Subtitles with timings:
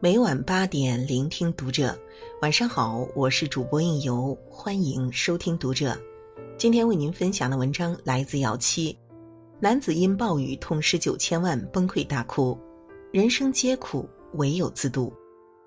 [0.00, 1.98] 每晚八点，聆听读者。
[2.40, 6.00] 晚上好，我是主播应由，欢迎收听读者。
[6.56, 8.96] 今天为您分享的文章来自姚七。
[9.58, 12.56] 男子因暴雨痛失九千万，崩溃大哭。
[13.12, 15.12] 人生皆苦，唯有自渡。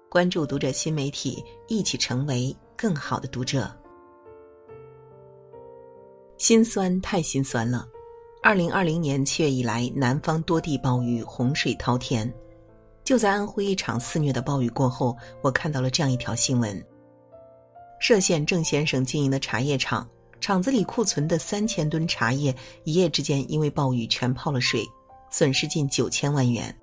[0.10, 3.70] 关注读者新媒体，一起成为更好的读者。
[6.38, 7.86] 心酸，太心酸了。
[8.42, 12.34] 二零二零年七月以来，南方多地暴雨，洪水滔天。
[13.12, 16.82] 就在安徽一场肆虐的暴雨过后，我看到了这样一条新闻：
[18.02, 22.56] 歙县郑先生经营的茶叶厂，厂子里库存的三千吨茶叶，
[22.86, 24.88] 一夜之间因为暴雨全泡了水，
[25.30, 26.74] 损失近九千万元。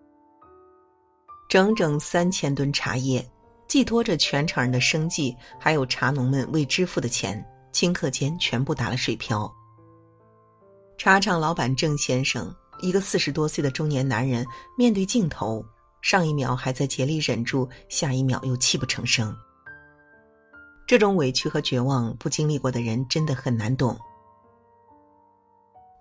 [1.49, 3.27] 整整三千吨茶叶，
[3.67, 9.51] 寄托着全厂人的生计，还有茶农们未支付的钱，顷刻间全部打了水漂。
[10.99, 15.65] 茶厂老板郑先生，一个四十多岁的中年男人，面对镜头，
[16.01, 19.37] 上一秒还在竭力忍住，下一秒又泣不成声。
[20.87, 23.99] 这种委屈和绝望，不经历过的人真的很难懂。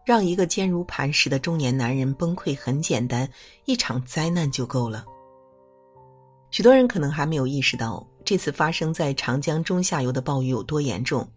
[0.05, 3.29] 让一个坚如磐石的中年男人崩溃很简单，
[3.65, 5.03] 一场灾难就够了。
[6.49, 11.29] 许多人可能还没有意识到，这次发生在长江中下游的暴雨有多严重。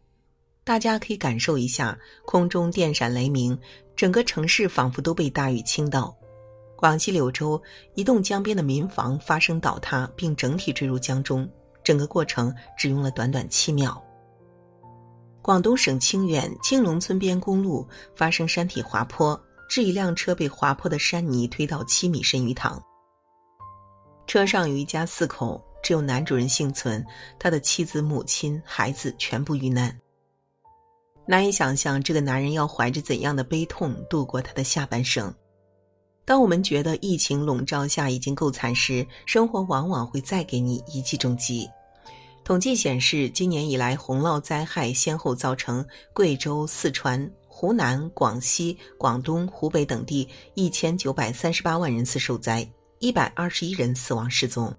[0.62, 3.58] 大家可以感受一下，空中电闪雷鸣，
[3.97, 6.14] 整个城市仿佛都被大雨倾倒。
[6.81, 7.62] 广西柳州
[7.95, 11.47] 一栋江边的民房发生倒塌，并整体坠入江中，
[11.84, 14.03] 整个过程只用了短短七秒。
[15.42, 22.83] 广东省清远青龙村边公路发生山体滑坡，致一辆车被滑坡的山泥推到七米深鱼塘。
[24.27, 27.05] 车上有一家四口，只有男主人幸存，
[27.39, 29.94] 他的妻子、母亲、孩子全部遇难。
[31.27, 35.31] 难以想象这个男人要怀着怎样的悲痛度过他的下半生。
[36.31, 41.69] 当我们觉得疫情笼罩下已经够惨时，生活往往会再给你一记重击。
[42.44, 52.65] 统计显示，今年以来洪涝灾害先后造成贵州、四川、湖南、广西、广东、湖北等地一千九百三十八万人次受灾，
[53.00, 54.72] 一百二十一人死亡失踪。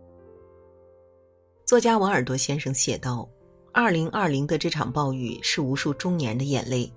[1.66, 3.28] 作家王尔多先生写道。
[3.74, 6.90] 二零二零的这场暴雨是无数中年人的眼泪，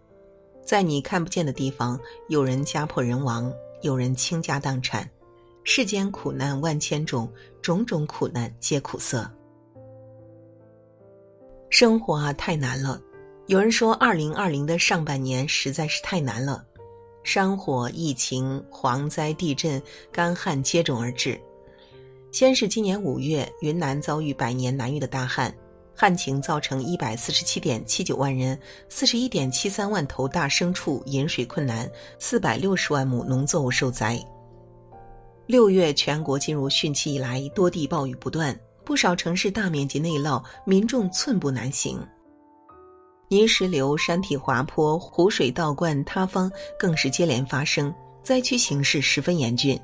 [0.64, 1.98] 在你看不见的地方，
[2.28, 3.52] 有人家破人亡，
[3.84, 5.08] 有人倾家荡产。
[5.62, 7.30] 世间苦难万千种，
[7.60, 9.30] 种种苦难皆苦涩。
[11.68, 12.98] 生活啊，太难了。
[13.46, 16.64] 有人说，二零二零的上半年实在是太难了，
[17.24, 19.80] 山火、疫情、蝗灾、地震、
[20.10, 21.38] 干旱接踵而至。
[22.32, 25.54] 先是今年五月，云南遭遇百年难遇的大旱。
[25.96, 34.18] 旱情造成一百四十七点七九万人、四十一点七三万头大牲畜饮水困难，四百六十万亩农作物受灾。
[35.46, 41.98] 六月全国进入汛期以来，多地暴雨不断，不少城市大面积内涝，民众寸步难行。
[43.28, 49.80] 泥石流、山体滑坡、湖水倒灌、塌方更是接连发生，灾区形势十分严峻。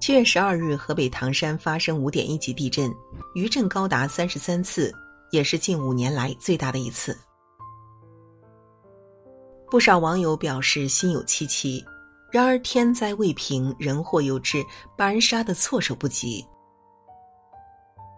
[0.00, 2.90] 七月十二日，河北唐山发生五点一级地震，
[3.34, 4.90] 余震高达三十三次，
[5.30, 7.16] 也是近五年来最大的一次。
[9.70, 11.84] 不少网友表示心有戚戚，
[12.32, 14.64] 然而天灾未平，人祸又至，
[14.96, 16.42] 把人杀得措手不及。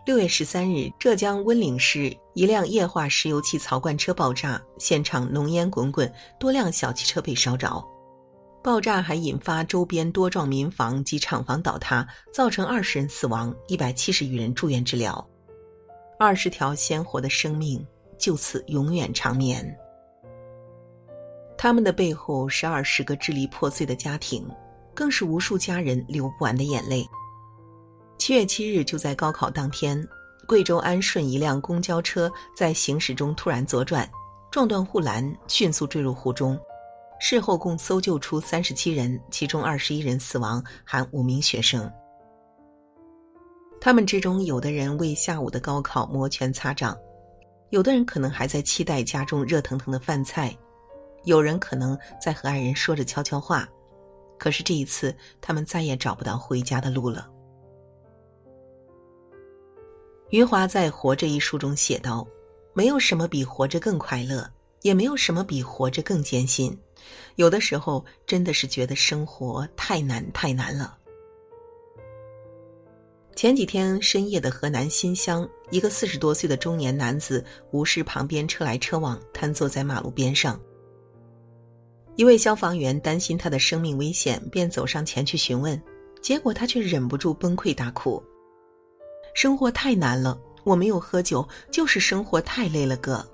[0.07, 7.85] 六月十三日，浙江温岭市一辆液化石油气槽罐车爆炸，现场浓烟滚滚，多辆小汽车被烧着。
[8.63, 15.29] 爆炸还引发周边多幢民房及厂房倒塌，造成二十人死亡，一百七十余人住院治疗，
[16.17, 17.85] 二十条鲜活的生命
[18.17, 19.77] 就此永远长眠。
[21.59, 24.49] 他们的背后是二十个支离破碎的家庭，
[24.95, 27.05] 更是无数家人流不完的眼泪。
[28.19, 30.01] 七月七日，就在高考当天，
[30.47, 34.09] 贵州安顺一辆公交车在行驶中突然左转，
[34.53, 36.57] 撞断护栏，迅速坠入湖中。
[37.25, 41.89] 事后共搜救出三十七人，其中二十一人死亡，含五名学生。
[43.81, 46.99] 他们之中，有的人为下午的高考摩拳擦掌，
[47.71, 50.53] 有的人可能还在期待家中热腾腾的饭菜，
[51.23, 53.69] 有人可能在和爱人说着悄悄话。
[54.37, 57.31] 可是这一次，他们再也找不到回家的路了。
[60.31, 62.27] 余华在《活着》一书中写道
[62.75, 64.45] ：“没有什么比活着更快乐，
[64.81, 66.77] 也没有什么比活着更艰辛。”
[67.37, 70.99] 有的时候真的是觉得生活太难太难了。
[73.35, 80.61] 前几天深夜的河南新乡，一个四十多岁的中年男子无视旁边车来车往，瘫坐在马路边上。
[82.17, 85.83] 一位消防员担心他的生命危险，便走上前去询问，
[86.21, 88.23] 结果他却忍不住崩溃大哭。
[89.33, 93.27] 生活太难了，我没有喝酒，就是生活太累了。”哥，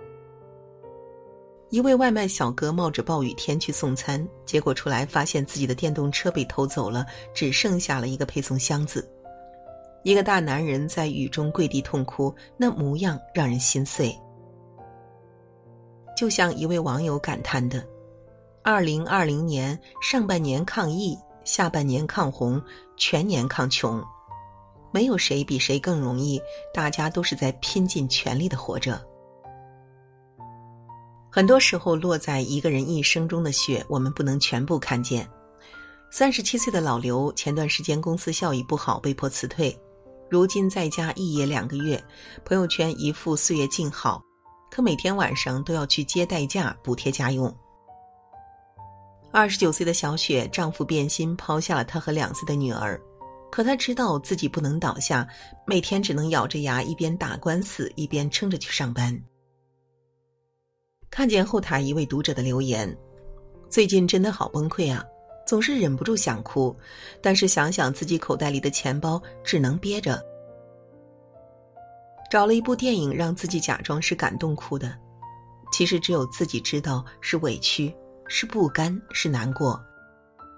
[1.70, 7.04] 一位外卖小哥冒着暴雨天去送餐，结果出来发现自己的电动车被偷走了，
[7.34, 9.06] 只剩下了一个配送箱子。
[10.02, 14.16] 一个大男人在雨中跪地痛哭，那模样让人心碎。
[16.16, 17.86] 就像一位网友感叹的
[18.64, 22.62] ：“二零二零年上半年抗疫，下半年抗洪，
[22.96, 24.02] 全年抗穷，
[24.90, 26.40] 没有谁比谁更容易，
[26.72, 28.98] 大家都是在拼尽全力的活着。”
[31.30, 35.28] 很多时候，落在一个人一生中的雪，我们不能全部看见。
[36.10, 39.78] 三十七岁的老刘，前段时间公司效益不好，被迫辞退。
[40.30, 42.02] 如今在家一业两个月，
[42.46, 44.22] 朋友圈一副岁月静好，
[44.70, 47.54] 可每天晚上都要去接代驾补贴家用。
[49.30, 52.98] 二十九岁的小雪，丈夫变心抛下了她和两岁的女儿，
[53.50, 55.28] 可她知道自己不能倒下，
[55.66, 59.18] 每天只能咬着牙一边打官司一边撑着去上班。
[61.10, 62.96] 看见后台一位读者的留言
[63.68, 65.04] ：“最近真的好崩溃啊。”
[65.48, 66.76] 总是忍不住想哭，
[67.22, 70.22] 但是想想自己口袋里的钱包，只能憋着。
[72.30, 74.94] 找了一部电影让自己假装是感动哭的，
[75.72, 77.90] 其实只有自己知道是委屈，
[78.26, 79.82] 是不甘，是难过。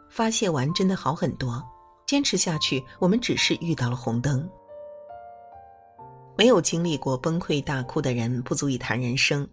[0.08, 1.62] 发泄完真的好很多，
[2.05, 4.44] 坚持下去，我们只是遇到了红灯。
[6.37, 9.49] 没有经历过崩溃大哭的人，不足以谈人生。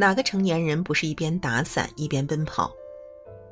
[0.00, 2.72] 哪个成年人不是一边打伞一边奔跑？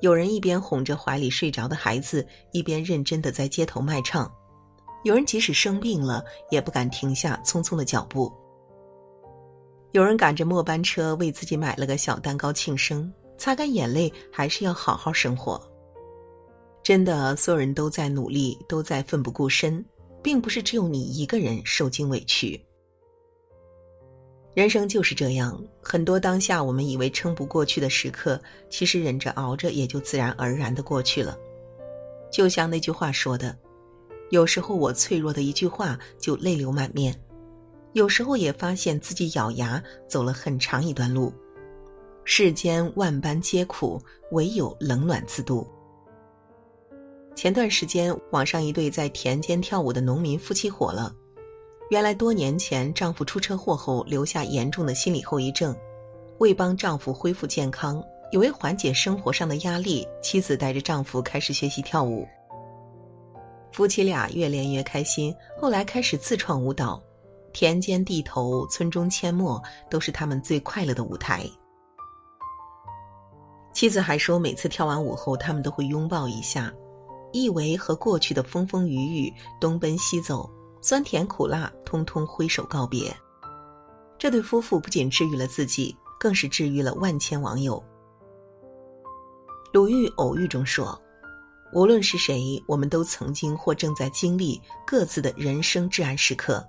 [0.01, 4.27] 有人一边哄着怀里睡着的孩子，一边认真的在街头卖唱；
[5.05, 8.33] 有人即使生病了，也不敢停下匆匆的脚步；
[9.93, 15.61] 有人赶着末班车为自己买了个小蛋糕庆生，擦干眼泪，还是要好好生活。
[16.83, 19.85] 真的，所有人都在努力，都在奋不顾身，
[20.23, 22.59] 并不是只有你一个人受尽委屈。
[24.59, 31.39] 人生就是这样，很多当下我们以为撑不过去的时刻，其实忍着熬着也就自然而然的过去了。
[32.29, 33.57] 就像那句话说的
[34.31, 37.15] ：“有时候我脆弱的一句话就泪流满面，
[37.93, 41.33] 有时候也发现自己咬牙走了很长一段路。
[42.25, 44.03] 世间万般皆苦，
[44.33, 45.65] 唯有冷暖自度。”
[47.37, 51.15] 前段时间，网上一对在田间跳舞的农民夫妻火了。
[51.91, 55.75] 原来多年前，丈夫出车祸后留下严重的心理后遗症，
[56.39, 62.29] 为帮丈夫恢复健康，也为缓解生活上的压力，妻子带着丈夫开始学习跳舞。
[63.73, 67.03] 夫妻俩越练越开心，后来开始自创舞蹈，
[67.55, 71.43] 田间地头、村中阡陌都是他们最快乐的舞台。
[73.73, 76.71] 妻子还说，每次跳完舞后，他们都会拥抱一下，
[77.33, 80.51] 意为和过去的风风雨雨东奔西走。
[80.81, 83.15] 酸甜苦辣，通通挥手告别。
[84.19, 87.83] 这对夫妇不仅治愈了自己，更是治愈了万千网友。
[89.73, 91.01] 鲁豫偶遇中说
[91.75, 96.67] ：“无论是谁，我们都曾经或正在经历各自的人生至暗时刻。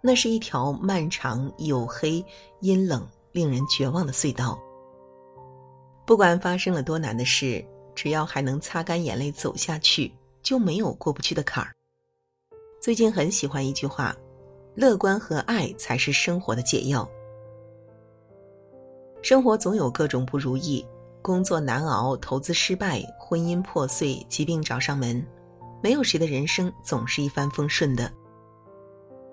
[0.00, 2.24] 那是一条漫长、黝黑、
[2.60, 4.58] 阴冷、令人绝望的隧道。
[6.06, 7.62] 不管发生了多难的事，
[7.94, 11.74] 只要还能擦干眼泪走下去，就没有过不去的坎儿。”
[12.80, 14.14] 最近很喜欢一句话
[14.76, 17.08] ：“乐观和爱才是生活的解药。”
[19.20, 20.86] 生活总有各种不如意，
[21.20, 25.26] 工作难熬，投资失败，婚姻破碎，疾病找上门，
[25.82, 28.10] 没有谁的人生总是一帆风顺的。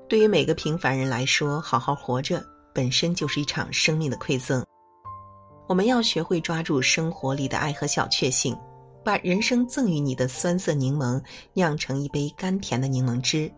[0.10, 4.66] 对于每个平凡人来说，好好活着本身就是一场生命的馈赠。
[5.68, 8.58] 我们要学会抓住生活里的爱和小确幸。
[9.06, 13.52] 把人生赠予你的酸涩柠檬酿成一杯甘甜的柠檬汁。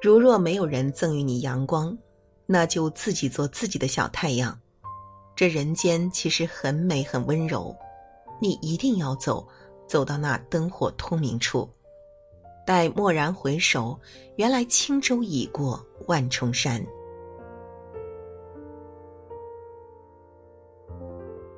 [0.00, 1.98] 如若没有人赠予你阳光，
[2.46, 4.56] 那就自己做自己的小太阳。
[5.34, 7.74] 这人间其实很美很温柔，
[8.40, 9.44] 你一定要走，
[9.88, 11.68] 走到那灯火通明处。
[12.64, 13.98] 待蓦然回首，
[14.36, 16.80] 原来轻舟已过万重山。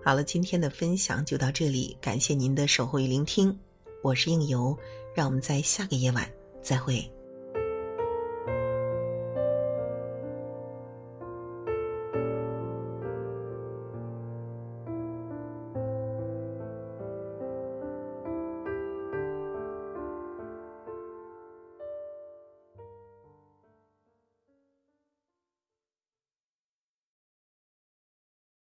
[0.05, 3.59] 好了，今天的分享就到这里，感谢您的守候与聆听，
[4.03, 4.79] 我是应由，
[5.15, 6.31] 让我们在下个夜晚
[6.61, 7.11] 再会。